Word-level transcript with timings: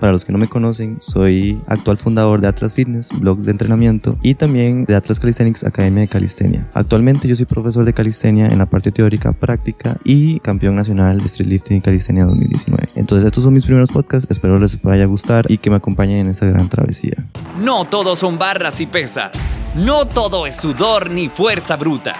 Para 0.00 0.12
los 0.12 0.24
que 0.24 0.32
no 0.32 0.38
me 0.38 0.48
conocen, 0.48 0.96
soy 1.00 1.60
actual 1.66 1.98
fundador 1.98 2.40
de 2.40 2.48
Atlas 2.48 2.72
Fitness, 2.72 3.10
blogs 3.20 3.44
de 3.44 3.50
entrenamiento 3.50 4.16
y 4.22 4.34
también 4.34 4.86
de 4.86 4.96
Atlas 4.96 5.20
Calisthenics 5.20 5.62
Academia 5.64 6.00
de 6.00 6.08
Calistenia. 6.08 6.66
Actualmente 6.72 7.28
yo 7.28 7.36
soy 7.36 7.44
profesor 7.44 7.84
de 7.84 7.92
calistenia 7.92 8.46
en 8.46 8.56
la 8.56 8.64
parte 8.64 8.92
teórica 8.92 9.34
práctica 9.34 9.94
y 10.02 10.40
campeón 10.40 10.74
nacional 10.74 11.20
de 11.20 11.28
streetlifting 11.28 11.76
y 11.76 11.80
calistenia 11.82 12.24
2019. 12.24 12.82
Entonces 12.96 13.26
estos 13.26 13.44
son 13.44 13.52
mis 13.52 13.66
primeros 13.66 13.90
podcasts, 13.90 14.30
espero 14.30 14.58
les 14.58 14.80
vaya 14.80 15.04
a 15.04 15.06
gustar 15.06 15.44
y 15.50 15.58
que 15.58 15.68
me 15.68 15.76
acompañen 15.76 16.20
en 16.20 16.26
esta 16.28 16.46
gran 16.46 16.70
travesía. 16.70 17.26
No 17.60 17.84
todo 17.84 18.16
son 18.16 18.38
barras 18.38 18.80
y 18.80 18.86
pesas. 18.86 19.62
No 19.74 20.06
todo 20.06 20.46
es 20.46 20.56
sudor 20.56 21.10
ni 21.10 21.28
fuerza 21.28 21.76
bruta. 21.76 22.14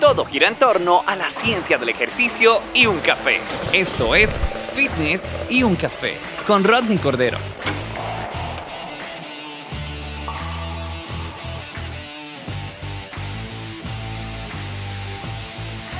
Todo 0.00 0.24
gira 0.24 0.48
en 0.48 0.58
torno 0.58 1.02
a 1.06 1.16
la 1.16 1.30
ciencia 1.30 1.76
del 1.76 1.90
ejercicio 1.90 2.60
y 2.72 2.86
un 2.86 2.98
café. 2.98 3.40
Esto 3.74 4.14
es 4.14 4.40
Fitness 4.74 5.28
y 5.48 5.62
un 5.62 5.76
café 5.76 6.16
con 6.44 6.64
Rodney 6.64 6.98
Cordero. 6.98 7.38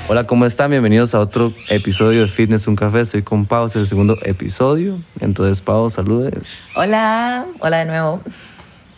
Hola, 0.09 0.27
¿cómo 0.27 0.45
están? 0.45 0.73
Bienvenidos 0.73 1.15
a 1.15 1.21
otro 1.21 1.55
episodio 1.69 2.23
de 2.23 2.27
Fitness 2.27 2.67
Un 2.67 2.75
Café. 2.75 3.03
Estoy 3.03 3.23
con 3.23 3.47
Pau, 3.47 3.67
es 3.67 3.77
el 3.77 3.87
segundo 3.87 4.19
episodio. 4.23 5.01
Entonces, 5.21 5.61
Pau, 5.61 5.89
salude. 5.89 6.37
Hola, 6.75 7.47
hola 7.61 7.79
de 7.79 7.85
nuevo. 7.85 8.23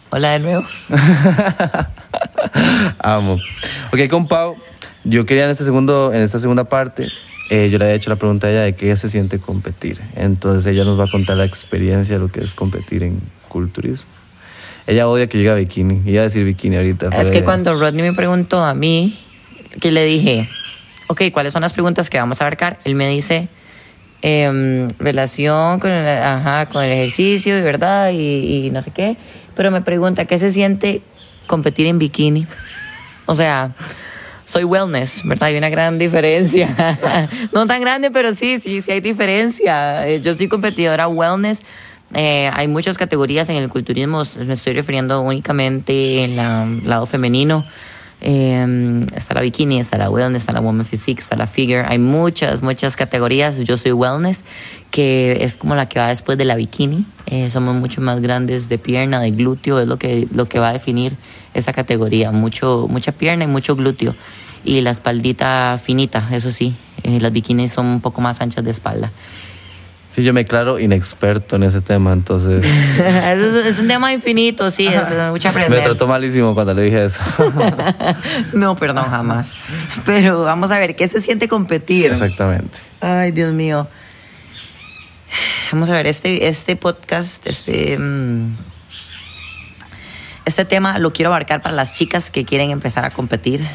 Hola 0.08 0.30
de 0.30 0.38
nuevo. 0.38 0.64
Amo. 3.00 3.36
Ok, 3.92 4.08
con 4.08 4.26
Pau, 4.26 4.56
yo 5.04 5.26
quería 5.26 5.44
en, 5.44 5.50
este 5.50 5.66
segundo, 5.66 6.14
en 6.14 6.22
esta 6.22 6.38
segunda 6.38 6.64
parte 6.64 7.08
eh, 7.48 7.68
yo 7.70 7.78
le 7.78 7.84
había 7.84 7.96
hecho 7.96 8.10
la 8.10 8.16
pregunta 8.16 8.48
a 8.48 8.50
ella 8.50 8.62
de 8.62 8.74
qué 8.74 8.96
se 8.96 9.08
siente 9.08 9.38
competir. 9.38 10.00
Entonces 10.16 10.66
ella 10.66 10.84
nos 10.84 10.98
va 10.98 11.04
a 11.04 11.10
contar 11.10 11.36
la 11.36 11.44
experiencia 11.44 12.16
de 12.16 12.20
lo 12.20 12.30
que 12.30 12.42
es 12.42 12.54
competir 12.54 13.04
en 13.04 13.20
culturismo. 13.48 14.10
Ella 14.86 15.08
odia 15.08 15.28
que 15.28 15.38
llegue 15.38 15.50
a 15.50 15.54
bikini. 15.54 16.02
Iba 16.04 16.22
a 16.22 16.24
decir 16.24 16.44
bikini 16.44 16.76
ahorita. 16.76 17.08
Es 17.20 17.30
que 17.30 17.44
cuando 17.44 17.74
Rodney 17.78 18.02
me 18.02 18.12
preguntó 18.12 18.64
a 18.64 18.74
mí, 18.74 19.18
que 19.80 19.90
le 19.92 20.04
dije, 20.04 20.48
ok, 21.08 21.22
¿cuáles 21.32 21.52
son 21.52 21.62
las 21.62 21.72
preguntas 21.72 22.10
que 22.10 22.18
vamos 22.18 22.40
a 22.40 22.44
abarcar? 22.44 22.78
Él 22.84 22.94
me 22.94 23.08
dice, 23.08 23.48
em, 24.22 24.88
relación 24.98 25.80
con 25.80 25.90
el, 25.90 26.06
ajá, 26.06 26.66
con 26.66 26.82
el 26.82 26.92
ejercicio, 26.92 27.54
de 27.54 27.62
verdad, 27.62 28.10
y, 28.12 28.66
y 28.66 28.70
no 28.70 28.80
sé 28.80 28.90
qué. 28.90 29.16
Pero 29.54 29.70
me 29.70 29.82
pregunta, 29.82 30.24
¿qué 30.24 30.38
se 30.38 30.52
siente 30.52 31.02
competir 31.46 31.86
en 31.86 31.98
bikini? 31.98 32.46
O 33.26 33.34
sea, 33.34 33.72
soy 34.46 34.64
wellness, 34.64 35.22
¿verdad? 35.24 35.48
Hay 35.48 35.58
una 35.58 35.68
gran 35.68 35.98
diferencia. 35.98 37.28
no 37.52 37.66
tan 37.66 37.80
grande, 37.82 38.10
pero 38.10 38.34
sí, 38.34 38.60
sí, 38.60 38.80
sí 38.80 38.92
hay 38.92 39.00
diferencia. 39.00 40.08
Eh, 40.08 40.22
yo 40.22 40.34
soy 40.34 40.48
competidora 40.48 41.08
wellness. 41.08 41.62
Eh, 42.14 42.48
hay 42.52 42.68
muchas 42.68 42.96
categorías 42.96 43.48
en 43.48 43.56
el 43.56 43.68
culturismo, 43.68 44.22
me 44.38 44.54
estoy 44.54 44.72
refiriendo 44.72 45.20
únicamente 45.20 46.22
en 46.22 46.38
el 46.38 46.88
lado 46.88 47.04
femenino. 47.06 47.66
Eh, 48.20 49.04
está 49.14 49.34
la 49.34 49.40
bikini, 49.40 49.78
está 49.78 49.98
la 49.98 50.10
wellness, 50.10 50.42
está 50.42 50.52
la 50.52 50.60
woman 50.60 50.86
physique, 50.86 51.20
está 51.20 51.36
la 51.36 51.46
figure. 51.46 51.84
Hay 51.86 51.98
muchas, 51.98 52.62
muchas 52.62 52.96
categorías. 52.96 53.58
Yo 53.58 53.76
soy 53.76 53.92
wellness, 53.92 54.44
que 54.90 55.38
es 55.40 55.56
como 55.56 55.74
la 55.74 55.88
que 55.88 55.98
va 55.98 56.08
después 56.08 56.38
de 56.38 56.44
la 56.44 56.56
bikini. 56.56 57.06
Eh, 57.26 57.50
somos 57.50 57.74
mucho 57.74 58.00
más 58.00 58.20
grandes 58.20 58.68
de 58.68 58.78
pierna, 58.78 59.20
de 59.20 59.30
glúteo, 59.30 59.80
es 59.80 59.88
lo 59.88 59.98
que, 59.98 60.28
lo 60.32 60.48
que 60.48 60.58
va 60.58 60.70
a 60.70 60.72
definir 60.72 61.16
esa 61.54 61.72
categoría. 61.72 62.32
Mucho, 62.32 62.86
mucha 62.88 63.12
pierna 63.12 63.44
y 63.44 63.48
mucho 63.48 63.76
glúteo. 63.76 64.14
Y 64.64 64.80
la 64.80 64.90
espaldita 64.90 65.78
finita, 65.82 66.28
eso 66.32 66.50
sí. 66.50 66.74
Eh, 67.02 67.20
las 67.20 67.32
bikinis 67.32 67.72
son 67.72 67.86
un 67.86 68.00
poco 68.00 68.20
más 68.20 68.40
anchas 68.40 68.64
de 68.64 68.70
espalda. 68.70 69.12
Sí, 70.16 70.22
yo 70.22 70.32
me 70.32 70.44
declaro 70.44 70.78
inexperto 70.78 71.56
en 71.56 71.64
ese 71.64 71.82
tema, 71.82 72.14
entonces... 72.14 72.64
es, 72.98 73.78
un 73.78 73.86
tema 73.86 74.14
infinito, 74.14 74.70
sí, 74.70 74.86
es 74.86 75.10
mucha 75.30 75.50
aprender. 75.50 75.78
Me 75.78 75.84
trató 75.84 76.08
malísimo 76.08 76.54
cuando 76.54 76.72
le 76.72 76.84
dije 76.84 77.04
eso. 77.04 77.20
no, 78.54 78.76
perdón, 78.76 79.04
jamás. 79.10 79.56
Pero 80.06 80.42
vamos 80.42 80.70
a 80.70 80.78
ver, 80.78 80.96
¿qué 80.96 81.06
se 81.06 81.20
siente 81.20 81.48
competir? 81.48 82.12
Exactamente. 82.12 82.78
Ay, 83.02 83.30
Dios 83.32 83.52
mío. 83.52 83.86
Vamos 85.70 85.90
a 85.90 85.92
ver, 85.92 86.06
este, 86.06 86.48
este 86.48 86.76
podcast, 86.76 87.46
este... 87.46 87.98
Mm, 87.98 88.56
este 90.46 90.64
tema 90.64 90.98
lo 90.98 91.12
quiero 91.12 91.28
abarcar 91.28 91.60
para 91.60 91.74
las 91.74 91.92
chicas 91.92 92.30
que 92.30 92.46
quieren 92.46 92.70
empezar 92.70 93.04
a 93.04 93.10
competir. 93.10 93.68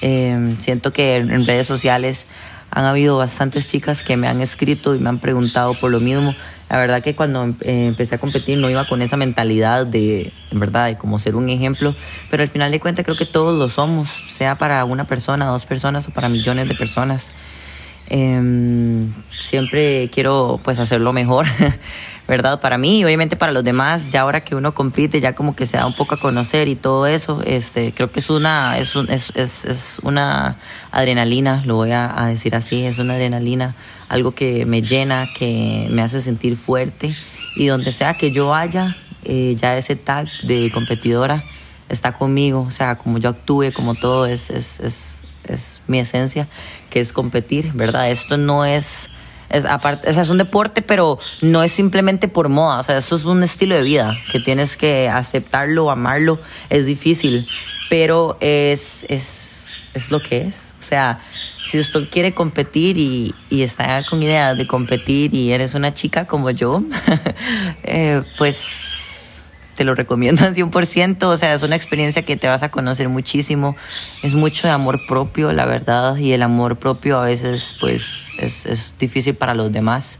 Eh, 0.00 0.56
siento 0.58 0.92
que 0.92 1.16
en 1.16 1.46
redes 1.46 1.68
sociales 1.68 2.26
han 2.70 2.84
habido 2.84 3.16
bastantes 3.16 3.66
chicas 3.66 4.02
que 4.02 4.16
me 4.16 4.28
han 4.28 4.40
escrito 4.40 4.94
y 4.94 4.98
me 4.98 5.08
han 5.08 5.18
preguntado 5.18 5.74
por 5.74 5.90
lo 5.90 6.00
mismo. 6.00 6.34
La 6.68 6.76
verdad 6.76 7.02
que 7.02 7.16
cuando 7.16 7.44
eh, 7.62 7.86
empecé 7.86 8.16
a 8.16 8.18
competir 8.18 8.58
no 8.58 8.68
iba 8.68 8.84
con 8.84 9.00
esa 9.00 9.16
mentalidad 9.16 9.86
de, 9.86 10.32
en 10.50 10.60
verdad, 10.60 10.86
de 10.86 10.98
como 10.98 11.18
ser 11.18 11.34
un 11.34 11.48
ejemplo, 11.48 11.94
pero 12.30 12.42
al 12.42 12.48
final 12.48 12.70
de 12.70 12.78
cuentas 12.78 13.04
creo 13.04 13.16
que 13.16 13.24
todos 13.24 13.58
lo 13.58 13.70
somos, 13.70 14.10
sea 14.28 14.58
para 14.58 14.84
una 14.84 15.04
persona, 15.04 15.46
dos 15.46 15.64
personas 15.64 16.06
o 16.08 16.10
para 16.10 16.28
millones 16.28 16.68
de 16.68 16.74
personas. 16.74 17.32
Em, 18.10 19.12
siempre 19.30 20.08
quiero 20.10 20.58
pues 20.64 20.78
hacerlo 20.78 21.12
mejor, 21.12 21.44
¿verdad? 22.28 22.58
Para 22.58 22.78
mí 22.78 23.00
y 23.00 23.04
obviamente 23.04 23.36
para 23.36 23.52
los 23.52 23.62
demás, 23.62 24.10
ya 24.10 24.22
ahora 24.22 24.42
que 24.42 24.54
uno 24.54 24.72
compite, 24.72 25.20
ya 25.20 25.34
como 25.34 25.54
que 25.54 25.66
se 25.66 25.76
da 25.76 25.86
un 25.86 25.92
poco 25.92 26.14
a 26.14 26.18
conocer 26.18 26.68
y 26.68 26.74
todo 26.74 27.06
eso, 27.06 27.42
este, 27.44 27.92
creo 27.92 28.10
que 28.10 28.20
es 28.20 28.30
una, 28.30 28.78
es, 28.78 28.96
es, 28.96 29.64
es, 29.64 30.00
una 30.02 30.56
adrenalina, 30.90 31.62
lo 31.66 31.74
voy 31.76 31.92
a, 31.92 32.24
decir 32.28 32.54
así, 32.54 32.86
es 32.86 32.98
una 32.98 33.14
adrenalina, 33.14 33.74
algo 34.08 34.32
que 34.32 34.64
me 34.64 34.80
llena, 34.80 35.28
que 35.38 35.86
me 35.90 36.00
hace 36.00 36.22
sentir 36.22 36.56
fuerte 36.56 37.14
y 37.56 37.66
donde 37.66 37.92
sea 37.92 38.14
que 38.14 38.30
yo 38.30 38.48
vaya, 38.48 38.96
eh, 39.24 39.54
ya 39.58 39.76
ese 39.76 39.96
tag 39.96 40.28
de 40.44 40.70
competidora 40.72 41.44
está 41.90 42.12
conmigo, 42.12 42.64
o 42.66 42.70
sea, 42.70 42.96
como 42.96 43.18
yo 43.18 43.28
actúe, 43.28 43.70
como 43.74 43.94
todo, 43.94 44.24
es, 44.24 44.48
es, 44.48 44.80
es, 44.80 45.22
es 45.44 45.82
mi 45.86 45.98
esencia 45.98 46.48
que 46.90 47.00
es 47.00 47.12
competir, 47.12 47.72
¿verdad? 47.72 48.10
Esto 48.10 48.36
no 48.36 48.64
es, 48.64 49.10
es 49.50 49.64
aparte, 49.64 50.08
o 50.08 50.12
sea, 50.12 50.22
es 50.22 50.28
un 50.28 50.38
deporte, 50.38 50.82
pero 50.82 51.18
no 51.40 51.62
es 51.62 51.72
simplemente 51.72 52.28
por 52.28 52.48
moda, 52.48 52.80
o 52.80 52.82
sea, 52.82 52.98
esto 52.98 53.16
es 53.16 53.24
un 53.24 53.42
estilo 53.42 53.76
de 53.76 53.82
vida 53.82 54.16
que 54.32 54.40
tienes 54.40 54.76
que 54.76 55.08
aceptarlo, 55.08 55.90
amarlo, 55.90 56.38
es 56.70 56.86
difícil, 56.86 57.46
pero 57.88 58.36
es, 58.40 59.04
es, 59.08 59.66
es 59.94 60.10
lo 60.10 60.20
que 60.20 60.42
es. 60.42 60.68
O 60.78 60.82
sea, 60.82 61.20
si 61.68 61.78
usted 61.78 62.08
quiere 62.08 62.32
competir 62.32 62.96
y, 62.96 63.34
y 63.50 63.62
está 63.62 64.02
con 64.08 64.22
ideas 64.22 64.56
de 64.56 64.66
competir 64.66 65.34
y 65.34 65.52
eres 65.52 65.74
una 65.74 65.92
chica 65.92 66.26
como 66.26 66.50
yo, 66.50 66.82
eh, 67.82 68.22
pues 68.38 68.87
te 69.78 69.84
lo 69.84 69.94
recomiendo 69.94 70.44
al 70.44 70.56
100%, 70.56 71.22
o 71.22 71.36
sea, 71.36 71.54
es 71.54 71.62
una 71.62 71.76
experiencia 71.76 72.22
que 72.22 72.36
te 72.36 72.48
vas 72.48 72.64
a 72.64 72.68
conocer 72.68 73.08
muchísimo, 73.08 73.76
es 74.24 74.34
mucho 74.34 74.66
de 74.66 74.72
amor 74.72 75.06
propio, 75.06 75.52
la 75.52 75.66
verdad, 75.66 76.16
y 76.16 76.32
el 76.32 76.42
amor 76.42 76.78
propio 76.78 77.20
a 77.20 77.26
veces 77.26 77.76
pues 77.78 78.30
es, 78.38 78.66
es 78.66 78.96
difícil 78.98 79.36
para 79.36 79.54
los 79.54 79.70
demás, 79.70 80.18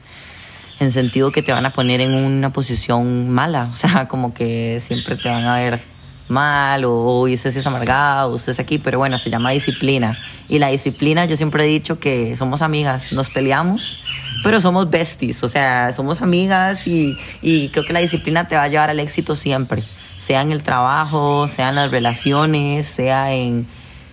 en 0.79 0.93
sentido 0.93 1.33
que 1.33 1.43
te 1.43 1.51
van 1.51 1.67
a 1.67 1.71
poner 1.71 2.01
en 2.01 2.15
una 2.15 2.53
posición 2.53 3.31
mala, 3.31 3.69
o 3.73 3.75
sea, 3.75 4.07
como 4.09 4.33
que 4.33 4.81
siempre 4.81 5.17
te 5.17 5.29
van 5.29 5.45
a 5.45 5.57
ver 5.57 5.81
mal 6.29 6.85
o 6.85 7.23
usted 7.23 7.57
es 7.57 7.67
amargado, 7.67 8.35
usted 8.35 8.53
es 8.53 8.61
aquí, 8.61 8.79
pero 8.79 8.99
bueno, 8.99 9.19
se 9.19 9.29
llama 9.29 9.51
disciplina. 9.51 10.17
Y 10.49 10.59
la 10.59 10.69
disciplina, 10.69 11.25
yo 11.25 11.37
siempre 11.37 11.65
he 11.65 11.67
dicho 11.67 11.99
que 11.99 12.37
somos 12.37 12.63
amigas, 12.63 13.13
nos 13.13 13.31
peleamos, 13.31 14.05
pero 14.43 14.61
somos 14.61 14.91
besties, 14.91 15.43
o 15.43 15.49
sea, 15.49 15.93
somos 15.93 16.23
amigas 16.23 16.87
y, 16.87 17.17
y 17.43 17.69
creo 17.69 17.85
que 17.85 17.93
la 17.93 18.01
disciplina 18.01 18.49
te 18.49 18.57
va 18.57 18.65
a 18.65 18.69
llevar 18.69 18.91
al 18.91 19.01
éxito 19.01 19.37
siempre, 19.37 19.83
sea 20.19 20.43
en 20.43 20.53
el 20.53 20.63
trabajo, 20.63 21.49
sea 21.49 21.71
en 21.71 21.77
las 21.77 21.91
relaciones, 21.91 22.87
sea 22.87 23.33
en, 23.33 23.67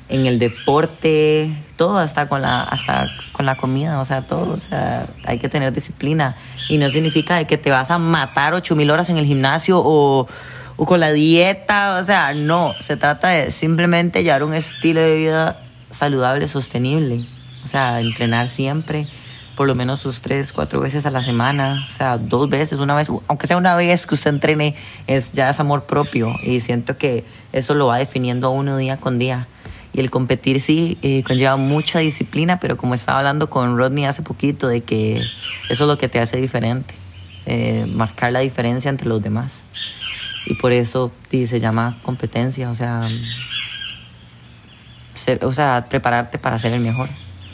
en 0.10 0.26
el 0.26 0.40
deporte, 0.40 1.52
todo 1.76 1.98
hasta 1.98 2.28
con 2.28 2.42
la 2.42 2.64
hasta 2.64 3.06
con 3.34 3.46
la 3.46 3.56
comida, 3.56 4.00
o 4.00 4.06
sea, 4.06 4.22
todo, 4.22 4.54
o 4.54 4.58
sea, 4.58 5.08
hay 5.26 5.40
que 5.40 5.50
tener 5.50 5.74
disciplina. 5.74 6.36
Y 6.70 6.78
no 6.78 6.90
significa 6.90 7.44
que 7.44 7.58
te 7.58 7.72
vas 7.72 7.92
a 7.92 7.98
matar 7.98 8.54
ocho 8.54 8.76
mil 8.76 8.90
horas 8.92 9.10
en 9.10 9.18
el 9.18 9.26
gimnasio 9.26 9.82
o 9.84 10.28
o 10.78 10.86
con 10.86 11.00
la 11.00 11.12
dieta, 11.12 11.98
o 12.00 12.04
sea, 12.04 12.34
no, 12.34 12.74
se 12.80 12.98
trata 12.98 13.30
de 13.30 13.52
simplemente 13.52 14.24
llevar 14.24 14.44
un 14.44 14.54
estilo 14.54 15.02
de 15.02 15.16
vida 15.16 15.58
saludable, 15.90 16.48
sostenible, 16.48 17.26
o 17.64 17.68
sea, 17.68 18.02
entrenar 18.02 18.50
siempre, 18.50 19.08
por 19.56 19.68
lo 19.68 19.76
menos 19.76 20.00
sus 20.00 20.22
tres, 20.22 20.52
cuatro 20.52 20.80
veces 20.80 21.06
a 21.06 21.12
la 21.12 21.24
semana, 21.24 21.86
o 21.90 21.92
sea, 21.92 22.18
dos 22.18 22.50
veces, 22.50 22.80
una 22.80 22.96
vez, 22.96 23.10
aunque 23.28 23.48
sea 23.48 23.58
una 23.58 23.76
vez 23.76 24.06
que 24.06 24.16
usted 24.16 24.32
entrene, 24.32 24.76
es 25.08 25.32
ya 25.34 25.50
es 25.50 25.60
amor 25.60 25.84
propio 25.86 26.34
y 26.44 26.60
siento 26.62 26.98
que 26.98 27.26
eso 27.54 27.74
lo 27.74 27.88
va 27.88 27.98
definiendo 27.98 28.48
a 28.48 28.50
uno 28.50 28.78
día 28.78 28.98
con 28.98 29.20
día. 29.20 29.48
Y 29.94 30.02
el 30.02 30.12
competir 30.12 30.60
sí 30.60 30.98
eh, 31.04 31.24
conlleva 31.24 31.56
mucha 31.56 32.00
disciplina, 32.00 32.60
pero 32.60 32.76
como 32.76 32.96
estaba 32.96 33.20
hablando 33.20 33.50
con 33.50 33.78
Rodney 33.78 34.06
hace 34.06 34.22
poquito, 34.22 34.68
de 34.68 34.84
que 34.84 35.16
eso 35.70 35.84
es 35.84 35.88
lo 35.88 35.98
que 35.98 36.10
te 36.10 36.20
hace 36.20 36.36
diferente, 36.36 36.94
eh, 37.46 37.86
marcar 37.88 38.34
la 38.34 38.40
diferencia 38.42 38.90
entre 38.90 39.08
los 39.08 39.22
demás 39.22 39.64
y 40.46 40.54
por 40.54 40.72
eso 40.72 41.12
se 41.30 41.60
llama 41.60 41.98
competencia, 42.04 42.70
o 42.70 42.76
sea, 42.76 43.10
o 45.42 45.54
sea, 45.54 45.88
prepararte 45.90 46.38
para 46.38 46.58
ser 46.60 46.72
el 46.74 46.80
mejor, 46.80 47.10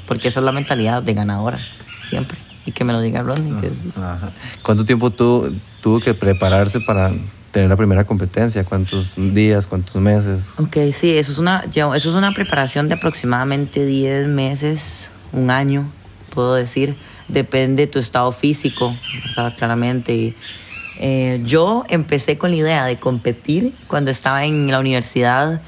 porque 0.08 0.28
esa 0.28 0.40
es 0.40 0.46
la 0.46 0.52
mentalidad 0.52 1.02
de 1.02 1.14
ganadora, 1.14 1.60
siempre. 2.04 2.38
y 2.64 2.72
que 2.74 2.84
me 2.84 2.94
lo 2.94 3.02
diga 3.02 3.24
Rodney. 3.24 3.54
que 3.60 3.68
es- 3.68 3.98
Ajá. 3.98 4.32
¿Cuánto 4.62 4.86
tiempo 4.86 5.10
tu- 5.10 5.52
tuvo 5.82 6.00
que 6.00 6.14
prepararse 6.14 6.80
para 6.80 7.12
tener 7.52 7.68
la 7.70 7.76
primera 7.76 8.06
competencia? 8.06 8.64
¿Cuántos 8.64 9.16
días? 9.18 9.66
¿Cuántos 9.66 9.96
meses? 9.96 10.54
Ok, 10.60 10.78
sí, 10.94 11.18
eso 11.18 11.32
es 11.32 11.40
una, 11.40 11.66
yo- 11.72 11.96
eso 11.96 12.10
es 12.12 12.16
una 12.16 12.34
preparación 12.34 12.88
de 12.88 12.94
aproximadamente 12.96 13.84
10 13.84 14.28
meses, 14.28 15.10
un 15.32 15.50
año, 15.50 15.92
puedo 16.30 16.54
decir. 16.54 16.96
Depende 17.28 17.88
de 17.88 17.92
tu 17.92 17.98
estado 17.98 18.32
físico, 18.32 18.96
¿verdad? 19.36 19.56
claramente. 19.58 20.14
Y, 20.14 20.36
eh, 21.00 21.42
yo 21.44 21.84
empecé 21.90 22.38
con 22.38 22.52
la 22.52 22.58
idea 22.58 22.86
de 22.86 23.00
competir 23.00 23.74
cuando 23.88 24.12
estaba 24.12 24.46
en 24.46 24.70
la 24.70 24.80
universidad. 24.80 25.62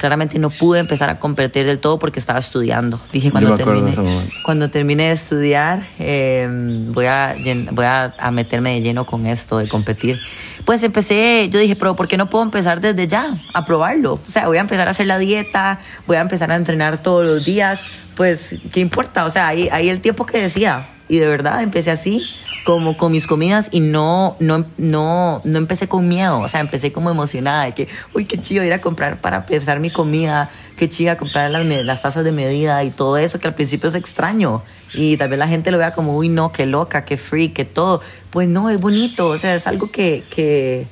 Claramente 0.00 0.38
no 0.38 0.48
pude 0.48 0.80
empezar 0.80 1.10
a 1.10 1.18
competir 1.18 1.66
del 1.66 1.78
todo 1.78 1.98
porque 1.98 2.18
estaba 2.18 2.38
estudiando. 2.38 2.98
Dije 3.12 3.30
cuando 3.30 3.54
momento. 3.66 4.02
cuando 4.46 4.70
termine 4.70 5.08
de 5.08 5.12
estudiar, 5.12 5.86
eh, 5.98 6.48
voy, 6.88 7.04
a, 7.04 7.36
voy 7.72 7.84
a, 7.84 8.14
a 8.18 8.30
meterme 8.30 8.72
de 8.72 8.80
lleno 8.80 9.04
con 9.04 9.26
esto 9.26 9.58
de 9.58 9.68
competir. 9.68 10.18
Pues 10.64 10.82
empecé, 10.84 11.50
yo 11.52 11.58
dije, 11.60 11.76
pero 11.76 11.96
¿por 11.96 12.08
qué 12.08 12.16
no 12.16 12.30
puedo 12.30 12.42
empezar 12.42 12.80
desde 12.80 13.06
ya 13.06 13.34
a 13.52 13.66
probarlo? 13.66 14.14
O 14.26 14.30
sea, 14.30 14.46
voy 14.46 14.56
a 14.56 14.62
empezar 14.62 14.88
a 14.88 14.92
hacer 14.92 15.06
la 15.06 15.18
dieta, 15.18 15.80
voy 16.06 16.16
a 16.16 16.22
empezar 16.22 16.50
a 16.50 16.56
entrenar 16.56 17.02
todos 17.02 17.26
los 17.26 17.44
días. 17.44 17.80
Pues, 18.16 18.56
¿qué 18.72 18.80
importa? 18.80 19.26
O 19.26 19.30
sea, 19.30 19.48
ahí, 19.48 19.68
ahí 19.70 19.90
el 19.90 20.00
tiempo 20.00 20.24
que 20.24 20.38
decía. 20.38 20.88
Y 21.08 21.18
de 21.18 21.26
verdad 21.26 21.62
empecé 21.62 21.90
así, 21.90 22.22
como 22.64 22.96
con 22.96 23.12
mis 23.12 23.26
comidas 23.26 23.68
y 23.70 23.80
no, 23.80 24.36
no, 24.38 24.66
no, 24.76 25.40
no 25.44 25.58
empecé 25.58 25.88
con 25.88 26.08
miedo. 26.08 26.40
O 26.40 26.48
sea, 26.48 26.60
empecé 26.60 26.92
como 26.92 27.10
emocionada 27.10 27.64
de 27.64 27.72
que, 27.72 27.88
uy, 28.14 28.24
qué 28.24 28.40
chido 28.40 28.64
ir 28.64 28.72
a 28.72 28.80
comprar 28.80 29.20
para 29.20 29.38
empezar 29.38 29.80
mi 29.80 29.90
comida, 29.90 30.50
qué 30.76 30.88
chido 30.88 31.16
comprar 31.16 31.50
las, 31.50 31.66
las 31.66 32.02
tazas 32.02 32.24
de 32.24 32.32
medida 32.32 32.82
y 32.84 32.90
todo 32.90 33.16
eso, 33.16 33.38
que 33.38 33.48
al 33.48 33.54
principio 33.54 33.88
es 33.88 33.94
extraño. 33.94 34.62
Y 34.94 35.16
tal 35.16 35.28
vez 35.28 35.38
la 35.38 35.48
gente 35.48 35.70
lo 35.70 35.78
vea 35.78 35.94
como, 35.94 36.16
uy, 36.16 36.28
no, 36.28 36.52
qué 36.52 36.66
loca, 36.66 37.04
qué 37.04 37.16
free, 37.16 37.50
qué 37.50 37.64
todo. 37.64 38.00
Pues 38.30 38.48
no, 38.48 38.70
es 38.70 38.80
bonito. 38.80 39.28
O 39.28 39.38
sea, 39.38 39.54
es 39.54 39.66
algo 39.66 39.90
que, 39.90 40.24
que, 40.30 40.86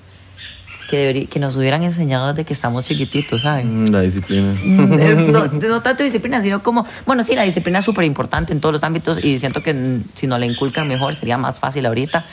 que, 0.88 1.28
que 1.30 1.38
nos 1.38 1.56
hubieran 1.56 1.82
enseñado 1.82 2.28
desde 2.28 2.44
que 2.44 2.52
estamos 2.54 2.84
chiquititos, 2.86 3.42
¿saben? 3.42 3.84
Mm, 3.84 3.88
La 3.92 4.00
disciplina. 4.00 4.52
Mm, 4.64 5.30
no, 5.32 5.46
no 5.46 5.82
tanto 5.82 6.02
disciplina, 6.02 6.42
sino 6.42 6.62
como, 6.62 6.86
bueno, 7.06 7.22
sí, 7.24 7.34
la 7.36 7.42
disciplina 7.44 7.80
es 7.80 7.84
súper 7.84 8.04
importante 8.04 8.52
en 8.52 8.60
todos 8.60 8.72
los 8.72 8.82
ámbitos 8.82 9.22
y 9.22 9.38
siento 9.38 9.62
que 9.62 9.74
mm, 9.74 10.04
si 10.14 10.26
no 10.26 10.38
la 10.38 10.46
inculcan 10.46 10.88
mejor 10.88 11.14
sería 11.14 11.36
más 11.38 11.58
fácil 11.58 11.86
ahorita. 11.86 12.24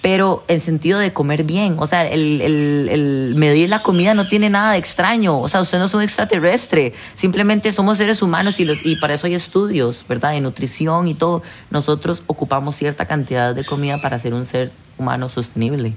Pero 0.00 0.44
en 0.46 0.60
sentido 0.60 1.00
de 1.00 1.12
comer 1.12 1.42
bien, 1.42 1.74
o 1.78 1.88
sea, 1.88 2.06
el, 2.06 2.40
el- 2.40 2.88
el 2.88 3.34
medir 3.36 3.68
la 3.68 3.82
comida 3.82 4.14
no 4.14 4.28
tiene 4.28 4.48
nada 4.48 4.72
de 4.72 4.78
extraño, 4.78 5.40
o 5.40 5.48
sea, 5.48 5.60
usted 5.60 5.78
no 5.78 5.86
es 5.86 5.94
un 5.94 6.02
extraterrestre, 6.02 6.94
simplemente 7.16 7.72
somos 7.72 7.98
seres 7.98 8.22
humanos 8.22 8.60
y, 8.60 8.64
los, 8.64 8.78
y 8.84 8.94
para 8.94 9.14
eso 9.14 9.26
hay 9.26 9.34
estudios, 9.34 10.04
¿verdad? 10.08 10.30
De 10.32 10.40
nutrición 10.40 11.08
y 11.08 11.14
todo. 11.14 11.42
Nosotros 11.70 12.22
ocupamos 12.28 12.76
cierta 12.76 13.06
cantidad 13.06 13.56
de 13.56 13.64
comida 13.64 14.00
para 14.00 14.20
ser 14.20 14.34
un 14.34 14.46
ser 14.46 14.70
humano 14.98 15.28
sostenible, 15.28 15.94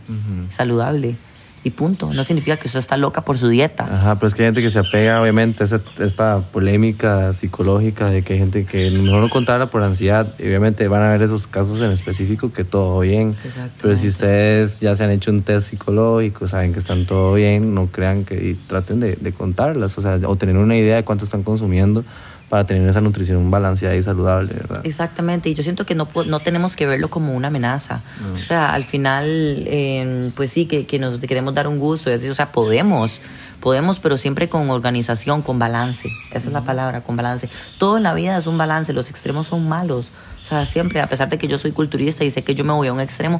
saludable. 0.49 1.15
Y 1.63 1.69
punto. 1.69 2.11
No 2.11 2.23
significa 2.23 2.57
que 2.57 2.65
usted 2.67 2.79
está 2.79 2.97
loca 2.97 3.21
por 3.23 3.37
su 3.37 3.47
dieta. 3.47 3.83
Ajá, 3.85 4.15
pero 4.15 4.27
es 4.27 4.33
que 4.33 4.41
hay 4.41 4.47
gente 4.47 4.61
que 4.63 4.71
se 4.71 4.79
apega, 4.79 5.21
obviamente, 5.21 5.61
a 5.61 5.65
esa- 5.67 5.81
esta 5.99 6.39
polémica 6.51 7.33
psicológica 7.33 8.09
de 8.09 8.23
que 8.23 8.33
hay 8.33 8.39
gente 8.39 8.65
que 8.65 8.89
mejor 8.89 9.21
no 9.21 9.29
contarla 9.29 9.67
por 9.69 9.83
ansiedad. 9.83 10.33
Y 10.39 10.43
obviamente 10.47 10.87
van 10.87 11.03
a 11.03 11.09
haber 11.09 11.21
esos 11.21 11.45
casos 11.45 11.79
en 11.81 11.91
específico 11.91 12.51
que 12.51 12.63
todo 12.63 12.99
bien. 13.01 13.35
Pero 13.81 13.95
si 13.95 14.07
ustedes 14.07 14.79
ya 14.79 14.95
se 14.95 15.03
han 15.03 15.11
hecho 15.11 15.29
un 15.29 15.43
test 15.43 15.69
psicológico, 15.69 16.47
saben 16.47 16.73
que 16.73 16.79
están 16.79 17.05
todo 17.05 17.33
bien, 17.35 17.75
no 17.75 17.87
crean 17.87 18.25
que 18.25 18.35
y 18.43 18.53
traten 18.67 18.99
de, 18.99 19.15
de 19.17 19.31
contarlas, 19.31 19.97
o 19.97 20.01
sea, 20.01 20.19
o 20.25 20.35
tener 20.37 20.57
una 20.57 20.75
idea 20.75 20.95
de 20.95 21.03
cuánto 21.03 21.25
están 21.25 21.43
consumiendo 21.43 22.03
para 22.51 22.65
tener 22.65 22.86
esa 22.89 23.00
nutrición 23.00 23.50
balanceada 23.50 23.95
y 23.95 24.03
saludable, 24.03 24.53
¿verdad? 24.53 24.81
Exactamente, 24.83 25.48
y 25.48 25.53
yo 25.53 25.63
siento 25.63 25.86
que 25.86 25.95
no, 25.95 26.09
no 26.25 26.42
tenemos 26.42 26.75
que 26.75 26.86
verlo 26.86 27.09
como 27.09 27.33
una 27.33 27.48
amenaza. 27.48 28.01
O 28.36 28.44
sea, 28.44 28.74
al 28.74 28.83
final, 28.83 29.25
eh, 29.25 30.33
pues 30.36 30.51
sí, 30.51 30.65
que, 30.65 30.86
que 30.86 31.00
nos 31.00 31.18
queremos 31.19 31.53
dar 31.53 31.69
un 31.69 31.80
gusto, 31.80 32.09
y 32.09 32.13
así, 32.13 32.30
o 32.30 32.33
sea, 32.33 32.51
podemos, 32.51 33.21
podemos, 33.62 34.00
pero 34.00 34.18
siempre 34.18 34.50
con 34.50 34.69
organización, 34.69 35.44
con 35.44 35.59
balance. 35.59 36.09
Esa 36.31 36.48
es 36.50 36.53
la 36.53 36.65
palabra, 36.65 37.00
con 37.00 37.15
balance. 37.15 37.48
Todo 37.77 37.95
en 37.95 38.03
la 38.03 38.13
vida 38.13 38.38
es 38.38 38.48
un 38.48 38.57
balance, 38.57 38.92
los 38.92 39.09
extremos 39.09 39.48
son 39.48 39.69
malos. 39.69 40.12
O 40.42 40.45
sea, 40.45 40.65
siempre, 40.65 41.00
a 41.00 41.07
pesar 41.07 41.30
de 41.30 41.38
que 41.38 41.48
yo 41.48 41.57
soy 41.57 41.71
culturista 41.71 42.25
y 42.25 42.31
sé 42.31 42.44
que 42.44 42.53
yo 42.53 42.65
me 42.65 42.74
voy 42.74 42.89
a 42.89 42.92
un 42.92 43.00
extremo, 43.00 43.39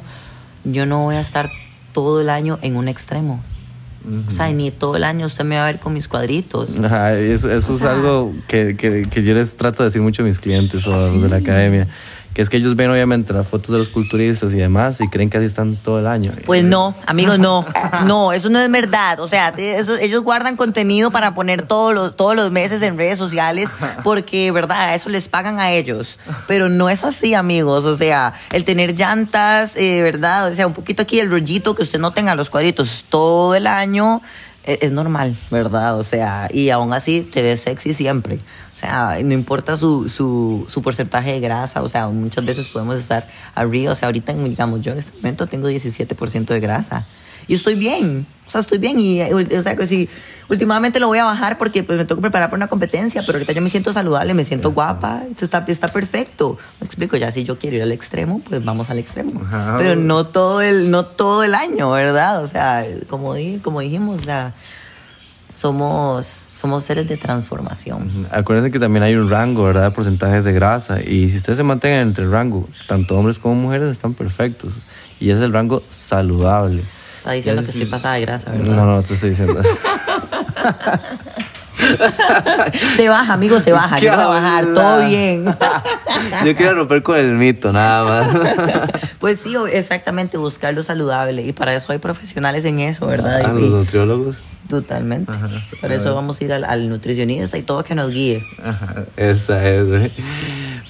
yo 0.64 0.86
no 0.86 1.02
voy 1.02 1.16
a 1.16 1.20
estar 1.20 1.50
todo 1.92 2.22
el 2.22 2.30
año 2.30 2.58
en 2.62 2.76
un 2.76 2.88
extremo. 2.88 3.42
O 4.26 4.30
sea, 4.30 4.50
ni 4.50 4.70
todo 4.70 4.96
el 4.96 5.04
año 5.04 5.26
usted 5.26 5.44
me 5.44 5.56
va 5.56 5.64
a 5.64 5.66
ver 5.66 5.80
con 5.80 5.92
mis 5.92 6.08
cuadritos. 6.08 6.70
Ajá, 6.82 7.14
eso, 7.18 7.50
eso 7.50 7.76
es 7.76 7.82
algo 7.82 8.34
que, 8.48 8.76
que, 8.76 9.02
que 9.02 9.22
yo 9.22 9.34
les 9.34 9.56
trato 9.56 9.82
de 9.82 9.88
decir 9.88 10.02
mucho 10.02 10.22
a 10.22 10.24
mis 10.24 10.40
clientes 10.40 10.86
o 10.86 10.94
a 10.94 11.08
los 11.08 11.22
de 11.22 11.28
la 11.28 11.36
academia, 11.36 11.86
que 12.34 12.42
es 12.42 12.48
que 12.48 12.56
ellos 12.56 12.76
ven 12.76 12.90
obviamente 12.90 13.32
las 13.32 13.46
fotos 13.46 13.72
de 13.72 13.78
los 13.78 13.88
culturistas 13.88 14.52
y 14.54 14.56
demás 14.56 15.00
y 15.00 15.08
creen 15.08 15.28
que 15.28 15.36
así 15.38 15.46
están 15.46 15.76
todo 15.76 15.98
el 15.98 16.06
año. 16.06 16.32
Pues 16.46 16.64
no, 16.64 16.94
amigos, 17.06 17.38
no. 17.38 17.66
No, 18.06 18.32
eso 18.32 18.48
no 18.48 18.58
es 18.58 18.70
verdad. 18.70 19.20
O 19.20 19.28
sea, 19.28 19.48
eso- 19.56 19.96
ellos 19.98 20.22
guardan 20.22 20.56
contenido 20.56 21.10
para 21.10 21.34
poner 21.34 21.62
todos 21.62 21.94
los, 21.94 22.16
todos 22.16 22.34
los 22.34 22.50
meses 22.50 22.80
en 22.82 22.96
redes 22.96 23.18
sociales 23.18 23.68
porque, 24.02 24.50
¿verdad? 24.50 24.94
Eso 24.94 25.08
les 25.10 25.28
pagan 25.28 25.60
a 25.60 25.72
ellos. 25.72 26.18
Pero 26.48 26.68
no 26.68 26.88
es 26.88 27.04
así, 27.04 27.34
amigos. 27.34 27.84
O 27.84 27.94
sea, 27.96 28.34
el 28.52 28.64
tener 28.64 28.94
llantas, 28.98 29.76
eh, 29.76 30.02
¿verdad? 30.02 30.48
O 30.50 30.54
sea, 30.54 30.66
un 30.66 30.72
poquito 30.72 31.02
aquí 31.02 31.18
el 31.20 31.30
rollito 31.30 31.74
que 31.74 31.82
usted 31.82 31.98
no 31.98 32.12
tenga 32.12 32.34
los 32.34 32.48
cuadritos 32.50 33.04
todo 33.08 33.54
el 33.54 33.66
año. 33.66 34.22
Eh, 34.64 34.78
Es 34.82 34.92
normal, 34.92 35.36
¿verdad? 35.50 35.98
O 35.98 36.02
sea, 36.02 36.48
y 36.52 36.70
aún 36.70 36.92
así 36.92 37.22
te 37.22 37.42
ves 37.42 37.60
sexy 37.60 37.94
siempre. 37.94 38.40
O 38.74 38.76
sea, 38.76 39.18
no 39.22 39.32
importa 39.32 39.76
su, 39.76 40.08
su, 40.08 40.66
su 40.68 40.82
porcentaje 40.82 41.32
de 41.32 41.40
grasa, 41.40 41.82
o 41.82 41.88
sea, 41.88 42.08
muchas 42.08 42.44
veces 42.44 42.68
podemos 42.68 42.98
estar 42.98 43.26
arriba. 43.54 43.92
O 43.92 43.94
sea, 43.94 44.08
ahorita, 44.08 44.32
digamos, 44.32 44.80
yo 44.82 44.92
en 44.92 44.98
este 44.98 45.16
momento 45.18 45.46
tengo 45.46 45.68
17% 45.68 46.46
de 46.46 46.60
grasa. 46.60 47.06
Y 47.48 47.54
estoy 47.54 47.74
bien, 47.74 48.26
o 48.46 48.50
sea, 48.50 48.60
estoy 48.60 48.78
bien. 48.78 48.98
Y, 48.98 49.20
o 49.22 49.62
sea, 49.62 49.76
que 49.76 49.86
si 49.86 50.08
últimamente 50.52 51.00
lo 51.00 51.08
voy 51.08 51.18
a 51.18 51.24
bajar 51.24 51.58
porque 51.58 51.82
pues, 51.82 51.98
me 51.98 52.04
tengo 52.04 52.16
que 52.20 52.22
preparar 52.22 52.48
para 52.50 52.58
una 52.58 52.68
competencia, 52.68 53.22
pero 53.26 53.38
ahorita 53.38 53.52
yo 53.52 53.60
me 53.62 53.70
siento 53.70 53.92
saludable, 53.92 54.34
me 54.34 54.44
siento 54.44 54.70
guapa, 54.72 55.18
entonces 55.22 55.44
está, 55.44 55.64
está 55.66 55.88
perfecto. 55.88 56.58
Me 56.80 56.86
explico, 56.86 57.16
ya 57.16 57.30
si 57.32 57.42
yo 57.44 57.58
quiero 57.58 57.76
ir 57.76 57.82
al 57.82 57.92
extremo, 57.92 58.40
pues 58.48 58.64
vamos 58.64 58.88
al 58.90 58.98
extremo. 58.98 59.40
Ajá. 59.44 59.76
Pero 59.78 59.96
no 59.96 60.26
todo, 60.26 60.60
el, 60.60 60.90
no 60.90 61.06
todo 61.06 61.42
el 61.42 61.54
año, 61.54 61.90
¿verdad? 61.90 62.42
O 62.42 62.46
sea, 62.46 62.84
como, 63.08 63.34
di- 63.34 63.58
como 63.58 63.80
dijimos, 63.80 64.20
o 64.20 64.24
sea, 64.24 64.54
somos, 65.52 66.24
somos 66.26 66.84
seres 66.84 67.08
de 67.08 67.16
transformación. 67.16 68.26
Acuérdense 68.30 68.70
que 68.70 68.78
también 68.78 69.02
hay 69.02 69.14
un 69.14 69.28
rango, 69.28 69.64
¿verdad? 69.64 69.84
De 69.84 69.90
porcentajes 69.90 70.44
de 70.44 70.52
grasa. 70.52 71.00
Y 71.02 71.28
si 71.28 71.36
ustedes 71.36 71.58
se 71.58 71.62
mantengan 71.62 72.00
entre 72.08 72.24
el 72.24 72.30
rango, 72.30 72.68
tanto 72.86 73.16
hombres 73.18 73.38
como 73.38 73.54
mujeres 73.56 73.90
están 73.90 74.14
perfectos. 74.14 74.74
Y 75.20 75.30
es 75.30 75.38
el 75.40 75.52
rango 75.52 75.82
saludable. 75.90 76.82
Está 77.16 77.32
diciendo 77.32 77.62
que 77.62 77.68
estoy 77.70 77.84
pasada 77.86 78.14
de 78.14 78.22
grasa, 78.22 78.50
¿verdad? 78.50 78.74
No, 78.74 78.86
no, 78.86 79.02
te 79.02 79.14
estoy 79.14 79.30
diciendo. 79.30 79.60
Se 82.96 83.08
baja, 83.08 83.32
amigo, 83.32 83.60
se 83.60 83.72
baja. 83.72 83.98
¿Qué 83.98 84.06
Yo 84.06 84.12
voy 84.12 84.22
a 84.22 84.26
bajar, 84.26 84.66
todo 84.72 85.06
bien. 85.06 85.44
Yo 86.44 86.56
quiero 86.56 86.74
romper 86.74 87.02
con 87.02 87.18
el 87.18 87.32
mito, 87.32 87.72
nada 87.72 88.04
más. 88.04 88.90
Pues 89.18 89.38
sí, 89.40 89.54
exactamente, 89.72 90.36
buscar 90.36 90.74
lo 90.74 90.82
saludable. 90.82 91.42
Y 91.42 91.52
para 91.52 91.74
eso 91.74 91.92
hay 91.92 91.98
profesionales 91.98 92.64
en 92.64 92.80
eso, 92.80 93.06
¿verdad? 93.06 93.40
Ah, 93.44 93.52
los 93.52 93.70
nutriólogos. 93.70 94.36
Totalmente. 94.68 95.30
Ajá, 95.30 95.48
Por 95.80 95.92
eso 95.92 96.12
vamos 96.14 96.40
a 96.40 96.44
ir 96.44 96.52
al, 96.52 96.64
al 96.64 96.88
nutricionista 96.88 97.56
y 97.56 97.62
todo 97.62 97.84
que 97.84 97.94
nos 97.94 98.10
guíe. 98.10 98.44
Ajá, 98.62 99.04
esa 99.16 99.68
es, 99.68 99.86
güey. 99.86 100.12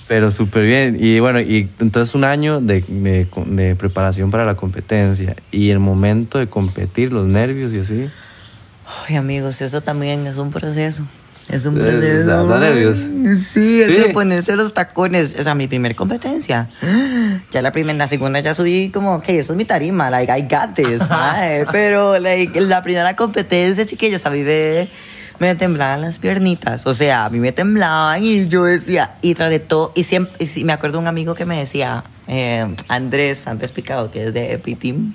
Pero 0.08 0.30
súper 0.30 0.64
bien. 0.64 0.96
Y 0.98 1.20
bueno, 1.20 1.40
y 1.40 1.68
entonces 1.78 2.14
un 2.14 2.24
año 2.24 2.60
de, 2.62 2.82
de, 2.88 3.28
de 3.46 3.76
preparación 3.76 4.30
para 4.30 4.46
la 4.46 4.54
competencia. 4.54 5.36
Y 5.50 5.68
el 5.68 5.78
momento 5.78 6.38
de 6.38 6.48
competir, 6.48 7.12
los 7.12 7.26
nervios 7.26 7.72
y 7.74 7.80
así. 7.80 8.08
Ay, 9.08 9.16
amigos, 9.16 9.60
eso 9.60 9.80
también 9.80 10.26
es 10.26 10.36
un 10.36 10.50
proceso. 10.50 11.02
Es 11.48 11.66
un 11.66 11.76
Eh, 11.76 11.80
proceso. 11.82 12.46
da- 12.46 12.60
nervios. 12.60 12.98
Sí, 13.52 13.82
eso 13.82 13.92
Sí. 13.92 13.98
de 14.00 14.08
ponerse 14.10 14.54
los 14.56 14.72
tacones. 14.74 15.36
O 15.38 15.42
sea, 15.44 15.54
mi 15.54 15.66
primer 15.66 15.94
competencia. 15.96 16.68
Ya 17.50 17.62
la 17.62 17.72
primera, 17.72 17.98
la 17.98 18.06
segunda 18.06 18.38
ya 18.40 18.54
subí 18.54 18.90
como, 18.90 19.16
ok, 19.16 19.28
eso 19.30 19.52
es 19.52 19.56
mi 19.56 19.64
tarima, 19.64 20.08
like, 20.08 20.32
I 20.32 20.42
got 20.42 20.74
this. 20.74 21.02
Pero, 21.72 22.18
like, 22.18 22.60
la 22.60 22.82
primera 22.82 23.16
competencia, 23.16 23.84
chiquillos, 23.84 24.24
a 24.24 24.30
mí 24.30 24.42
me, 24.42 24.88
me 25.40 25.54
temblaban 25.56 26.00
las 26.00 26.18
piernitas. 26.20 26.86
O 26.86 26.94
sea, 26.94 27.24
a 27.24 27.30
mí 27.30 27.40
me 27.40 27.50
temblaban 27.52 28.22
y 28.22 28.46
yo 28.46 28.64
decía, 28.64 29.16
y 29.20 29.34
tras 29.34 29.50
de 29.50 29.58
todo, 29.58 29.92
y 29.96 30.04
siempre, 30.04 30.34
y 30.38 30.64
me 30.64 30.72
acuerdo 30.72 31.00
un 31.00 31.08
amigo 31.08 31.34
que 31.34 31.44
me 31.44 31.58
decía, 31.58 32.04
eh, 32.28 32.64
Andrés, 32.88 33.46
Andrés 33.48 33.72
Picado, 33.72 34.10
que 34.12 34.24
es 34.24 34.32
de 34.34 34.52
Epitim. 34.52 35.14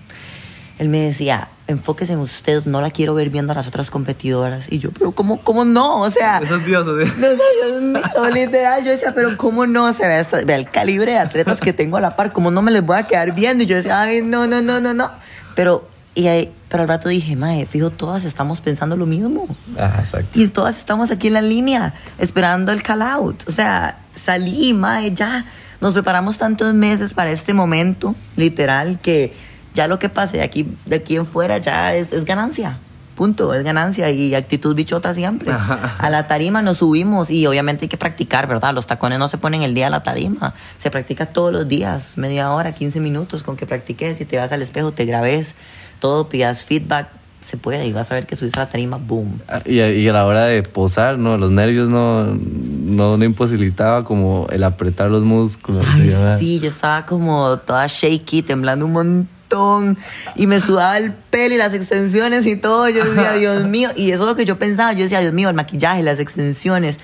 Él 0.78 0.90
me 0.90 1.00
decía, 1.00 1.48
enfóquese 1.68 2.14
en 2.14 2.20
usted, 2.20 2.64
no 2.66 2.82
la 2.82 2.92
quiero 2.92 3.14
ver 3.14 3.30
viendo 3.30 3.52
a 3.52 3.56
las 3.56 3.68
otras 3.68 3.90
competidoras. 3.92 4.72
Y 4.72 4.80
yo, 4.80 4.92
pero 4.92 5.12
¿cómo, 5.12 5.42
cómo 5.44 5.66
no? 5.66 6.02
O 6.02 6.10
sea, 6.10 6.40
Esos 6.40 6.64
dioses, 6.66 7.08
¿eh? 7.10 7.14
no 7.18 8.24
mío, 8.24 8.30
literal. 8.34 8.84
Yo 8.86 8.92
decía, 8.92 9.14
pero 9.14 9.38
¿cómo 9.38 9.68
no? 9.68 9.92
Se 9.94 10.08
ve, 10.08 10.18
esta- 10.20 10.42
ve 10.46 10.56
el 10.56 10.70
calibre 10.70 11.12
de 11.14 11.18
atletas 11.20 11.60
que 11.60 11.74
tengo 11.74 11.98
a 11.98 12.02
la 12.02 12.16
par, 12.16 12.32
¿cómo 12.34 12.52
no 12.52 12.62
me 12.62 12.72
les 12.72 12.86
voy 12.86 12.98
a 12.98 13.04
quedar 13.04 13.34
viendo? 13.34 13.64
Y 13.64 13.68
yo 13.68 13.76
decía, 13.76 14.02
ay, 14.02 14.22
no, 14.22 14.48
no, 14.48 14.62
no, 14.62 14.80
no, 14.80 14.94
no. 14.94 15.12
Pero, 15.56 15.90
y 16.16 16.28
ahí, 16.28 16.52
pero 16.70 16.84
al 16.84 16.90
rato 16.90 17.10
dije, 17.10 17.36
mae, 17.36 17.66
fijo, 17.66 17.90
todas 17.90 18.24
estamos 18.24 18.62
pensando 18.62 18.96
lo 18.96 19.06
mismo. 19.06 19.48
Ajá, 19.78 20.00
exacto. 20.00 20.40
Y 20.40 20.48
todas 20.48 20.78
estamos 20.78 21.12
aquí 21.12 21.28
en 21.28 21.34
la 21.34 21.42
línea, 21.42 21.94
esperando 22.18 22.72
el 22.72 22.82
call 22.82 23.02
out. 23.02 23.44
O 23.48 23.52
sea, 23.52 24.00
salí, 24.16 24.74
mae, 24.74 25.14
ya. 25.14 25.46
nos 25.82 25.94
preparamos 25.94 26.38
tantos 26.38 26.74
meses 26.74 27.14
para 27.14 27.30
este 27.32 27.54
momento, 27.54 28.16
literal, 28.36 29.00
que 29.02 29.36
ya 29.78 29.88
lo 29.88 30.00
que 30.00 30.10
pase 30.10 30.38
de 30.38 30.44
aquí, 30.44 30.68
de 30.88 30.96
aquí 30.96 31.16
en 31.16 31.28
fuera 31.28 31.60
ya 31.60 31.94
es, 31.94 32.12
es 32.12 32.26
ganancia. 32.26 32.80
Punto, 33.16 33.54
es 33.54 33.64
ganancia 33.64 34.10
y 34.10 34.36
actitud 34.36 34.76
bichota 34.76 35.14
siempre. 35.14 35.52
A 35.52 36.10
la 36.10 36.28
tarima 36.28 36.62
nos 36.62 36.78
subimos 36.78 37.30
y 37.30 37.48
obviamente 37.48 37.86
hay 37.86 37.90
que 37.90 37.98
practicar, 37.98 38.48
¿verdad? 38.48 38.74
Los 38.74 38.86
tacones 38.86 39.18
no 39.18 39.28
se 39.28 39.38
ponen 39.38 39.62
el 39.62 39.74
día 39.74 39.88
a 39.88 39.90
la 39.90 40.04
tarima, 40.04 40.54
se 40.78 40.92
practica 40.92 41.28
todos 41.28 41.52
los 41.54 41.68
días, 41.68 42.18
media 42.18 42.52
hora, 42.52 42.74
15 42.74 43.00
minutos 43.00 43.44
con 43.44 43.56
que 43.56 43.66
practiques 43.66 44.20
y 44.22 44.26
te 44.26 44.38
vas 44.38 44.52
al 44.52 44.62
espejo, 44.62 44.92
te 44.92 45.06
grabes, 45.06 45.56
todo, 46.00 46.30
pidas 46.30 46.64
feedback, 46.64 47.10
se 47.42 47.58
puede 47.58 47.86
y 47.88 47.94
vas 47.94 48.12
a 48.12 48.16
ver 48.16 48.28
que 48.28 48.36
subiste 48.36 48.60
a 48.60 48.64
la 48.64 48.70
tarima, 48.70 48.98
boom. 48.98 49.42
Ah, 49.48 49.62
y, 49.66 49.80
y, 49.80 50.08
a 50.08 50.14
la 50.14 50.26
hora 50.26 50.46
de 50.46 50.62
posar, 50.64 51.18
¿no? 51.18 51.38
Los 51.38 51.50
nervios 51.52 51.90
no, 51.90 52.24
no, 52.36 53.18
no 53.18 53.26
imposibilitaba 53.26 54.04
como 54.04 54.48
el 54.52 54.64
apretar 54.64 55.10
los 55.10 55.24
músculos. 55.24 55.86
Ay, 55.88 56.14
sí, 56.40 56.60
yo 56.60 56.70
estaba 56.70 57.06
como 57.06 57.58
toda 57.58 57.86
shaky, 57.88 58.42
temblando 58.42 58.86
un 58.86 58.92
montón 58.94 59.37
y 60.36 60.48
me 60.48 60.60
sudaba 60.60 60.98
el 60.98 61.14
pelo 61.14 61.56
y 61.56 61.58
las 61.58 61.74
extensiones 61.74 62.46
y 62.46 62.56
todo. 62.56 62.90
Yo 62.90 63.06
decía, 63.06 63.34
Dios 63.40 63.66
mío, 63.66 63.90
y 63.96 64.12
eso 64.12 64.24
es 64.24 64.30
lo 64.30 64.36
que 64.36 64.46
yo 64.46 64.58
pensaba. 64.58 64.94
Yo 64.94 65.04
decía, 65.04 65.20
Dios 65.20 65.34
mío, 65.34 65.50
el 65.50 65.56
maquillaje, 65.56 66.04
las 66.04 66.20
extensiones, 66.20 67.00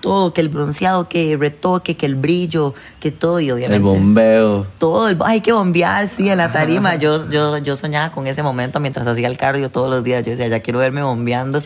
todo, 0.00 0.32
que 0.32 0.40
el 0.40 0.48
bronceado, 0.48 1.08
que 1.08 1.32
el 1.32 1.40
retoque, 1.40 1.96
que 1.96 2.06
el 2.06 2.14
brillo, 2.14 2.74
que 3.00 3.10
todo, 3.10 3.40
y 3.40 3.50
obviamente. 3.50 3.76
El 3.76 3.82
bombeo. 3.82 4.66
Todo, 4.78 5.08
el, 5.08 5.16
hay 5.24 5.40
que 5.40 5.52
bombear, 5.52 6.08
sí, 6.08 6.28
en 6.28 6.38
la 6.38 6.52
tarima. 6.52 6.94
Yo, 6.96 7.28
yo, 7.30 7.58
yo 7.58 7.76
soñaba 7.76 8.12
con 8.12 8.26
ese 8.26 8.42
momento 8.42 8.78
mientras 8.80 9.06
hacía 9.06 9.28
el 9.28 9.36
cardio 9.36 9.70
todos 9.70 9.90
los 9.90 10.04
días. 10.04 10.24
Yo 10.24 10.32
decía, 10.32 10.48
ya 10.48 10.60
quiero 10.60 10.78
verme 10.78 11.02
bombeando 11.02 11.62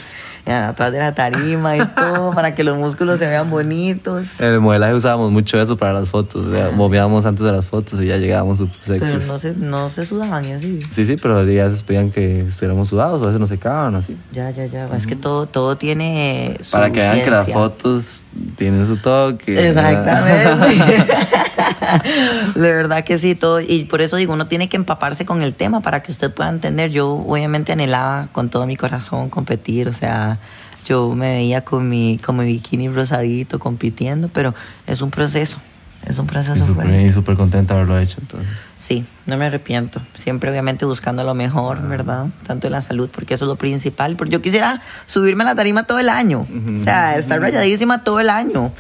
atrás 0.47 0.93
de 0.93 0.99
la 0.99 1.15
tarima 1.15 1.77
y 1.77 1.87
todo, 1.87 2.31
para 2.35 2.55
que 2.55 2.65
los 2.65 2.77
músculos 2.77 3.19
se 3.19 3.27
vean 3.27 3.51
bonitos. 3.51 4.41
En 4.41 4.55
el 4.55 4.61
modelaje 4.61 4.95
usábamos 4.95 5.31
mucho 5.31 5.61
eso 5.61 5.77
para 5.77 5.93
las 5.93 6.09
fotos, 6.09 6.47
o 6.47 6.51
sea, 6.51 6.71
movíamos 6.71 7.27
antes 7.27 7.45
de 7.45 7.53
las 7.53 7.67
fotos 7.67 8.01
y 8.01 8.07
ya 8.07 8.17
llegábamos 8.17 8.59
súper 8.59 8.79
sexys. 8.85 9.01
Pero 9.01 9.33
no 9.33 9.39
se, 9.39 9.55
no 9.55 9.91
se 9.91 10.05
sudaban 10.05 10.45
y 10.45 10.53
así. 10.53 10.81
Sí, 10.91 11.07
sí, 11.07 11.17
pero 11.17 11.45
ya 11.45 11.71
se 11.71 11.83
pedían 11.85 12.11
que 12.11 12.41
estuviéramos 12.41 12.89
sudados, 12.89 13.23
a 13.23 13.27
veces 13.27 13.41
no 13.41 13.47
secaban 13.47 13.95
así. 13.95 14.17
Ya, 14.33 14.51
ya, 14.51 14.67
ya, 14.67 14.87
es 14.97 15.07
que 15.07 15.17
todo, 15.17 15.47
todo 15.47 15.77
tiene 15.77 16.57
su 16.61 16.73
Para 16.73 16.91
que 16.91 17.01
vean 17.01 17.21
que 17.21 17.31
las 17.31 17.49
fotos 17.51 18.25
tienen 18.57 18.87
su 18.87 18.97
toque. 18.97 19.69
Exactamente. 19.69 21.07
de 22.55 22.61
verdad 22.61 23.05
que 23.05 23.19
sí, 23.19 23.35
todo, 23.35 23.61
y 23.61 23.85
por 23.85 24.01
eso 24.01 24.17
digo, 24.17 24.33
uno 24.33 24.47
tiene 24.47 24.69
que 24.69 24.77
empaparse 24.77 25.25
con 25.25 25.43
el 25.43 25.55
tema 25.55 25.81
para 25.81 26.03
que 26.03 26.13
usted 26.13 26.33
pueda 26.33 26.51
entender. 26.51 26.91
Yo 26.91 27.13
obviamente 27.13 27.73
anhelaba 27.73 28.29
con 28.33 28.51
todo 28.51 28.67
mi 28.67 28.77
corazón 28.77 29.31
competir, 29.31 29.89
o 29.89 29.93
sea, 29.93 30.39
yo 30.85 31.15
me 31.15 31.31
veía 31.35 31.65
con 31.65 31.89
mi, 31.89 32.19
con 32.19 32.37
mi 32.37 32.45
bikini 32.45 32.89
rosadito 32.89 33.59
compitiendo, 33.59 34.29
pero 34.29 34.55
es 34.87 35.01
un 35.03 35.11
proceso, 35.11 35.59
es 36.07 36.19
un 36.19 36.27
proceso 36.27 36.67
Y 36.89 37.09
súper 37.11 37.37
contenta 37.37 37.75
de 37.75 37.81
haberlo 37.81 37.99
hecho, 37.99 38.19
entonces. 38.21 38.71
Sí, 38.91 39.05
no 39.27 39.37
me 39.37 39.45
arrepiento. 39.45 40.01
Siempre 40.15 40.51
obviamente 40.51 40.85
buscando 40.85 41.23
lo 41.23 41.35
mejor, 41.35 41.79
ah. 41.81 41.87
¿verdad? 41.87 42.27
Tanto 42.47 42.67
en 42.67 42.73
la 42.73 42.81
salud, 42.81 43.09
porque 43.13 43.35
eso 43.35 43.45
es 43.45 43.49
lo 43.49 43.57
principal. 43.57 44.17
Porque 44.17 44.33
yo 44.33 44.43
quisiera 44.43 44.81
subirme 45.07 45.45
a 45.45 45.47
la 45.47 45.55
tarima 45.55 45.85
todo 45.85 46.01
el 46.01 46.09
año. 46.09 46.41
O 46.41 46.85
sea, 46.85 47.17
estar 47.17 47.41
rayadísima 47.41 48.03
todo 48.03 48.19
el 48.19 48.31
año. 48.31 48.73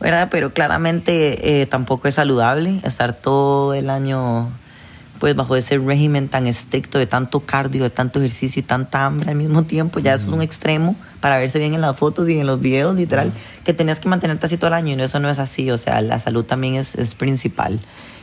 ¿Verdad? 0.00 0.28
Pero 0.30 0.52
claramente 0.52 1.62
eh, 1.62 1.66
tampoco 1.66 2.08
es 2.08 2.14
saludable 2.14 2.80
estar 2.84 3.14
todo 3.14 3.74
el 3.74 3.90
año 3.90 4.50
pues 5.20 5.36
bajo 5.36 5.54
ese 5.54 5.76
régimen 5.76 6.28
tan 6.28 6.46
estricto 6.46 6.98
de 6.98 7.06
tanto 7.06 7.40
cardio, 7.40 7.82
de 7.82 7.90
tanto 7.90 8.18
ejercicio 8.18 8.60
y 8.60 8.62
tanta 8.62 9.04
hambre 9.04 9.30
al 9.30 9.36
mismo 9.36 9.64
tiempo, 9.64 10.00
ya 10.00 10.14
eso 10.14 10.26
es 10.26 10.32
un 10.32 10.40
extremo 10.40 10.96
para 11.20 11.38
verse 11.38 11.58
bien 11.58 11.74
en 11.74 11.82
las 11.82 11.94
fotos 11.96 12.26
y 12.30 12.38
en 12.38 12.46
los 12.46 12.58
videos, 12.58 12.96
literal, 12.96 13.30
que 13.62 13.74
tenías 13.74 14.00
que 14.00 14.08
mantenerte 14.08 14.46
así 14.46 14.56
todo 14.56 14.68
el 14.68 14.74
año 14.74 14.96
y 14.96 15.02
eso 15.02 15.20
no 15.20 15.28
es 15.28 15.38
así, 15.38 15.70
o 15.70 15.76
sea, 15.76 16.00
la 16.00 16.18
salud 16.18 16.44
también 16.44 16.74
es, 16.76 16.94
es 16.94 17.14
principal. 17.14 17.80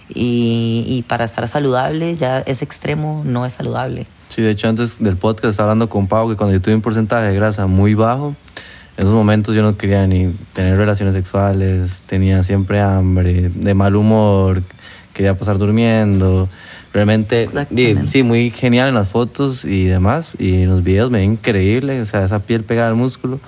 Y, 0.10 0.86
y, 0.88 1.02
para 1.04 1.26
estar 1.26 1.46
saludable 1.50 2.16
ya 2.16 2.40
ese 2.40 2.64
extremo 2.64 3.24
no 3.26 3.46
es 3.46 3.54
saludable. 3.54 4.08
Sí, 4.30 4.42
de 4.42 4.52
hecho 4.52 4.70
antes 4.70 5.00
del 5.00 5.18
podcast 5.18 5.52
estaba 5.52 5.72
hablando 5.72 5.90
con 5.90 6.08
Pau 6.08 6.30
que 6.30 6.38
cuando 6.38 6.54
yo 6.54 6.62
tuve 6.62 6.74
un 6.76 6.82
porcentaje 6.82 7.28
de 7.28 7.36
grasa 7.36 7.68
muy 7.68 7.94
bajo, 7.94 8.34
en 8.98 9.04
esos 9.04 9.14
momentos 9.14 9.54
yo 9.54 9.62
no 9.62 9.78
quería 9.78 10.08
ni 10.08 10.34
tener 10.54 10.76
relaciones 10.76 11.14
sexuales, 11.14 12.02
tenía 12.08 12.44
siempre 12.44 12.82
hambre, 12.82 13.50
de 13.54 13.74
mal 13.76 13.96
humor, 13.96 14.64
quería 15.14 15.38
pasar 15.38 15.60
durmiendo. 15.60 16.50
Realmente, 16.94 17.48
sí, 18.10 18.24
muy 18.24 18.50
genial 18.50 18.90
en 18.90 18.96
las 18.96 19.10
fotos 19.10 19.66
y 19.66 19.86
demás, 19.86 20.32
y 20.40 20.64
en 20.64 20.70
los 20.70 20.84
videos 20.84 21.12
me 21.12 21.20
ve 21.20 21.26
increíble, 21.26 22.02
o 22.02 22.06
sea, 22.06 22.26
esa 22.26 22.40
piel 22.40 22.64
pegada 22.64 22.88
al 22.88 22.96
músculo, 22.96 23.40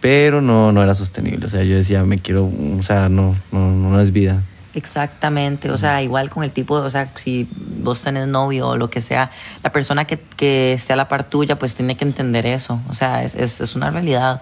pero 0.00 0.40
no, 0.40 0.70
no 0.70 0.80
era 0.82 0.94
sostenible, 0.94 1.46
o 1.46 1.48
sea, 1.48 1.64
yo 1.64 1.74
decía, 1.74 2.04
me 2.04 2.20
quiero, 2.20 2.48
o 2.78 2.82
sea, 2.84 3.08
no, 3.08 3.34
no, 3.50 3.72
no 3.72 4.00
es 4.00 4.12
vida. 4.12 4.42
Exactamente, 4.74 5.70
o 5.70 5.78
sea, 5.78 6.00
igual 6.00 6.30
con 6.30 6.44
el 6.44 6.52
tipo, 6.52 6.74
o 6.74 6.90
sea, 6.90 7.10
si 7.16 7.48
vos 7.82 8.02
tenés 8.02 8.28
novio 8.28 8.68
o 8.68 8.76
lo 8.76 8.88
que 8.88 9.00
sea, 9.00 9.30
la 9.64 9.72
persona 9.72 10.04
que, 10.04 10.20
que 10.36 10.72
esté 10.72 10.92
a 10.92 10.96
la 10.96 11.08
par 11.08 11.28
tuya, 11.28 11.58
pues 11.58 11.74
tiene 11.74 11.96
que 11.96 12.04
entender 12.04 12.46
eso, 12.46 12.80
o 12.88 12.94
sea, 12.94 13.24
es, 13.24 13.34
es, 13.34 13.60
es 13.60 13.74
una 13.74 13.90
realidad 13.90 14.40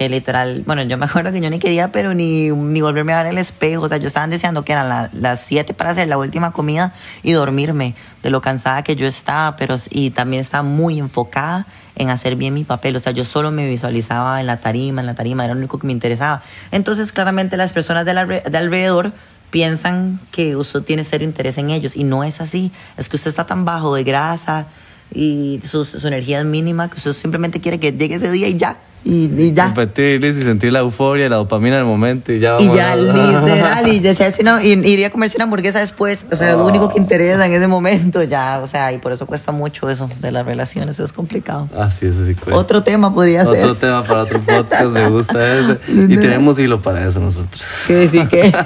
que 0.00 0.08
literal, 0.08 0.62
bueno, 0.64 0.82
yo 0.84 0.96
me 0.96 1.04
acuerdo 1.04 1.30
que 1.30 1.42
yo 1.42 1.50
ni 1.50 1.58
quería, 1.58 1.92
pero 1.92 2.14
ni, 2.14 2.48
ni 2.48 2.80
volverme 2.80 3.12
a 3.12 3.22
ver 3.22 3.32
el 3.32 3.38
espejo, 3.38 3.82
o 3.82 3.88
sea, 3.90 3.98
yo 3.98 4.06
estaba 4.06 4.26
deseando 4.26 4.64
que 4.64 4.72
eran 4.72 5.10
las 5.12 5.40
7 5.40 5.74
para 5.74 5.90
hacer 5.90 6.08
la 6.08 6.16
última 6.16 6.52
comida 6.52 6.94
y 7.22 7.32
dormirme, 7.32 7.94
de 8.22 8.30
lo 8.30 8.40
cansada 8.40 8.82
que 8.82 8.96
yo 8.96 9.06
estaba, 9.06 9.56
pero 9.56 9.76
y 9.90 10.10
también 10.10 10.40
estaba 10.40 10.62
muy 10.62 10.98
enfocada 10.98 11.66
en 11.96 12.08
hacer 12.08 12.36
bien 12.36 12.54
mi 12.54 12.64
papel, 12.64 12.96
o 12.96 13.00
sea, 13.00 13.12
yo 13.12 13.26
solo 13.26 13.50
me 13.50 13.68
visualizaba 13.68 14.40
en 14.40 14.46
la 14.46 14.58
tarima, 14.58 15.02
en 15.02 15.06
la 15.06 15.14
tarima, 15.14 15.44
era 15.44 15.52
lo 15.52 15.58
único 15.58 15.78
que 15.78 15.86
me 15.86 15.92
interesaba. 15.92 16.42
Entonces, 16.70 17.12
claramente 17.12 17.58
las 17.58 17.72
personas 17.72 18.06
de, 18.06 18.14
de 18.14 18.58
alrededor 18.58 19.12
piensan 19.50 20.20
que 20.30 20.56
usted 20.56 20.82
tiene 20.82 21.04
serio 21.04 21.26
interés 21.26 21.58
en 21.58 21.70
ellos 21.70 21.96
y 21.96 22.04
no 22.04 22.24
es 22.24 22.40
así, 22.40 22.72
es 22.96 23.08
que 23.08 23.16
usted 23.16 23.30
está 23.30 23.46
tan 23.46 23.64
bajo 23.64 23.94
de 23.94 24.04
grasa 24.04 24.68
y 25.12 25.60
su, 25.64 25.84
su 25.84 26.06
energía 26.06 26.40
es 26.40 26.44
mínima 26.44 26.88
que 26.88 26.96
usted 26.96 27.12
simplemente 27.12 27.60
quiere 27.60 27.80
que 27.80 27.92
llegue 27.92 28.14
ese 28.14 28.30
día 28.30 28.48
y 28.48 28.56
ya 28.56 28.78
y, 29.04 29.30
y, 29.36 29.52
ya. 29.52 29.66
Competir 29.66 30.24
y 30.24 30.42
sentir 30.42 30.72
la 30.72 30.80
euforia, 30.80 31.28
la 31.28 31.36
dopamina 31.36 31.76
en 31.76 31.80
el 31.80 31.86
momento 31.86 32.32
y 32.32 32.38
ya 32.38 32.60
Y 32.60 32.68
ya, 32.74 32.96
literal, 32.96 33.88
y, 33.88 34.00
desearse 34.00 34.42
una, 34.42 34.62
y 34.62 34.72
iría 34.72 35.08
a 35.08 35.10
comerse 35.10 35.36
una 35.36 35.44
hamburguesa 35.44 35.80
después, 35.80 36.26
o 36.30 36.36
sea, 36.36 36.50
es 36.50 36.56
lo 36.56 36.66
único 36.66 36.92
que 36.92 36.98
interesa 36.98 37.46
en 37.46 37.52
ese 37.52 37.66
momento, 37.66 38.22
ya, 38.22 38.60
o 38.62 38.66
sea, 38.66 38.92
y 38.92 38.98
por 38.98 39.12
eso 39.12 39.26
cuesta 39.26 39.52
mucho 39.52 39.88
eso 39.88 40.08
de 40.20 40.30
las 40.30 40.44
relaciones, 40.44 41.00
es 41.00 41.12
complicado. 41.12 41.68
Ah, 41.76 41.90
sí, 41.90 42.06
eso 42.06 42.24
sí 42.26 42.34
cuesta. 42.34 42.56
Otro 42.56 42.82
tema 42.82 43.14
podría 43.14 43.46
ser. 43.46 43.64
Otro 43.64 43.76
tema 43.76 44.04
para 44.04 44.22
otro 44.22 44.40
podcast, 44.40 44.86
me 44.86 45.08
gusta 45.08 45.58
ese. 45.58 45.78
Y 46.10 46.16
tenemos 46.16 46.58
hilo 46.58 46.80
para 46.80 47.06
eso 47.06 47.20
nosotros. 47.20 47.62
¿Qué 47.86 47.94
decir 47.94 48.26
qué? 48.28 48.52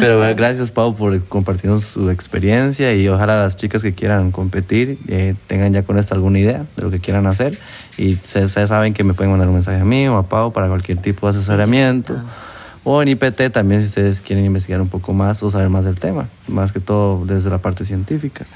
Pero 0.00 0.18
bueno, 0.18 0.34
gracias 0.36 0.70
Pau 0.70 0.94
por 0.94 1.22
compartirnos 1.24 1.84
su 1.84 2.10
experiencia 2.10 2.94
y 2.94 3.08
ojalá 3.08 3.36
las 3.36 3.56
chicas 3.56 3.82
que 3.82 3.94
quieran 3.94 4.30
competir 4.30 4.98
eh, 5.08 5.34
tengan 5.46 5.72
ya 5.72 5.82
con 5.82 5.98
esto 5.98 6.14
alguna 6.14 6.38
idea 6.38 6.66
de 6.76 6.82
lo 6.82 6.90
que 6.90 6.98
quieran 6.98 7.26
hacer 7.26 7.58
y 7.96 8.05
ustedes 8.14 8.52
saben 8.52 8.94
que 8.94 9.04
me 9.04 9.14
pueden 9.14 9.30
mandar 9.30 9.48
un 9.48 9.54
mensaje 9.54 9.80
a 9.80 9.84
mí 9.84 10.08
o 10.08 10.16
a 10.16 10.24
Pau 10.24 10.52
para 10.52 10.68
cualquier 10.68 10.98
tipo 10.98 11.26
de 11.26 11.36
asesoramiento. 11.36 12.14
O 12.84 13.02
en 13.02 13.08
IPT 13.08 13.50
también 13.52 13.80
si 13.80 13.88
ustedes 13.88 14.20
quieren 14.20 14.44
investigar 14.44 14.80
un 14.80 14.88
poco 14.88 15.12
más 15.12 15.42
o 15.42 15.50
saber 15.50 15.68
más 15.68 15.84
del 15.84 15.98
tema, 15.98 16.28
más 16.46 16.70
que 16.70 16.78
todo 16.78 17.24
desde 17.26 17.50
la 17.50 17.58
parte 17.58 17.84
científica. 17.84 18.46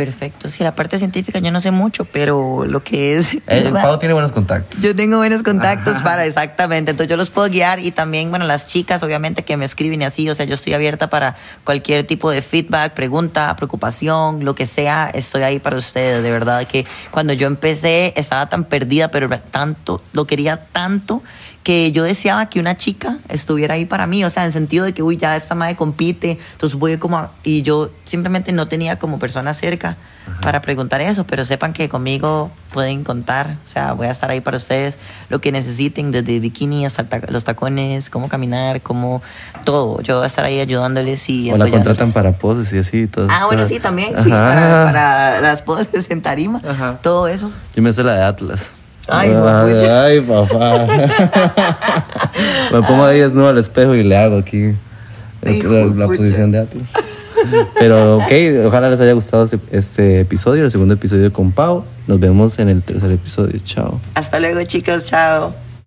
Perfecto. 0.00 0.48
Sí, 0.48 0.64
la 0.64 0.74
parte 0.74 0.96
científica 0.96 1.40
yo 1.40 1.52
no 1.52 1.60
sé 1.60 1.72
mucho, 1.72 2.06
pero 2.06 2.64
lo 2.64 2.82
que 2.82 3.18
es... 3.18 3.36
El 3.46 3.70
Pau 3.70 3.98
tiene 3.98 4.14
buenos 4.14 4.32
contactos. 4.32 4.80
Yo 4.80 4.96
tengo 4.96 5.18
buenos 5.18 5.42
contactos 5.42 6.00
para, 6.00 6.24
exactamente. 6.24 6.92
Entonces 6.92 7.10
yo 7.10 7.18
los 7.18 7.28
puedo 7.28 7.50
guiar 7.50 7.80
y 7.80 7.90
también, 7.90 8.30
bueno, 8.30 8.46
las 8.46 8.66
chicas 8.66 9.02
obviamente 9.02 9.44
que 9.44 9.58
me 9.58 9.66
escriben 9.66 10.00
y 10.00 10.06
así, 10.06 10.26
o 10.30 10.34
sea, 10.34 10.46
yo 10.46 10.54
estoy 10.54 10.72
abierta 10.72 11.10
para 11.10 11.36
cualquier 11.64 12.04
tipo 12.04 12.30
de 12.30 12.40
feedback, 12.40 12.94
pregunta, 12.94 13.54
preocupación, 13.56 14.42
lo 14.42 14.54
que 14.54 14.66
sea, 14.66 15.10
estoy 15.12 15.42
ahí 15.42 15.58
para 15.58 15.76
ustedes. 15.76 16.22
De 16.22 16.30
verdad 16.30 16.66
que 16.66 16.86
cuando 17.10 17.34
yo 17.34 17.46
empecé 17.46 18.14
estaba 18.16 18.48
tan 18.48 18.64
perdida, 18.64 19.10
pero 19.10 19.28
tanto, 19.50 20.00
lo 20.14 20.26
quería 20.26 20.64
tanto 20.72 21.22
que 21.62 21.92
yo 21.92 22.04
deseaba 22.04 22.46
que 22.46 22.58
una 22.58 22.76
chica 22.76 23.18
estuviera 23.28 23.74
ahí 23.74 23.84
para 23.84 24.06
mí, 24.06 24.24
o 24.24 24.30
sea, 24.30 24.46
en 24.46 24.52
sentido 24.52 24.86
de 24.86 24.94
que, 24.94 25.02
uy, 25.02 25.16
ya 25.16 25.36
esta 25.36 25.54
madre 25.54 25.76
compite, 25.76 26.38
entonces 26.52 26.78
voy 26.78 26.96
como, 26.96 27.28
y 27.42 27.62
yo 27.62 27.90
simplemente 28.04 28.52
no 28.52 28.66
tenía 28.66 28.98
como 28.98 29.18
persona 29.18 29.52
cerca 29.52 29.96
para 30.40 30.62
preguntar 30.62 31.00
eso, 31.02 31.26
pero 31.26 31.44
sepan 31.44 31.72
que 31.72 31.88
conmigo 31.88 32.50
pueden 32.72 33.04
contar, 33.04 33.58
o 33.64 33.68
sea, 33.68 33.92
voy 33.92 34.06
a 34.06 34.10
estar 34.10 34.30
ahí 34.30 34.40
para 34.40 34.56
ustedes, 34.56 34.98
lo 35.28 35.40
que 35.40 35.52
necesiten, 35.52 36.12
desde 36.12 36.38
bikini 36.38 36.86
hasta 36.86 37.06
los 37.28 37.44
tacones, 37.44 38.08
cómo 38.08 38.28
caminar, 38.28 38.80
cómo 38.80 39.22
todo, 39.64 40.00
yo 40.00 40.16
voy 40.16 40.24
a 40.24 40.26
estar 40.28 40.44
ahí 40.46 40.60
ayudándoles 40.60 41.28
y... 41.28 41.52
O 41.52 41.58
la 41.58 41.68
contratan 41.68 42.12
para 42.12 42.32
poses 42.32 42.72
y 42.72 42.78
así, 42.78 43.06
todo 43.06 43.26
Ah, 43.30 43.44
bueno, 43.46 43.66
sí, 43.66 43.80
también, 43.80 44.14
sí, 44.22 44.30
para, 44.30 44.86
para, 44.86 45.40
las 45.42 45.60
poses 45.60 46.10
en 46.10 46.22
tarima, 46.22 46.62
todo 47.02 47.28
eso. 47.28 47.50
Yo 47.74 47.82
me 47.82 47.92
sé 47.92 48.02
la 48.02 48.14
de 48.14 48.22
Atlas. 48.22 48.79
Ay, 49.08 49.32
ay, 49.32 50.20
papá. 50.20 50.86
Me 52.72 52.82
pongo 52.82 53.04
ahí 53.04 53.20
desnudo 53.20 53.48
al 53.48 53.58
espejo 53.58 53.94
y 53.94 54.04
le 54.04 54.16
hago 54.16 54.38
aquí 54.38 54.74
la, 55.42 56.06
posición 56.06 56.52
de 56.52 56.58
Atlas. 56.60 56.88
Pero 57.78 58.18
ok, 58.18 58.32
ojalá 58.66 58.90
les 58.90 59.00
haya 59.00 59.12
gustado 59.12 59.44
este, 59.44 59.58
este, 59.72 60.20
episodio, 60.20 60.64
el 60.64 60.70
segundo 60.70 60.94
episodio 60.94 61.32
con 61.32 61.52
Pau. 61.52 61.84
Nos 62.06 62.20
vemos 62.20 62.58
en 62.58 62.68
el 62.68 62.82
tercer 62.82 63.10
episodio. 63.10 63.58
Chao. 63.64 64.00
Hasta 64.14 64.40
luego, 64.40 64.62
chicos. 64.64 65.06
Chao. 65.06 65.54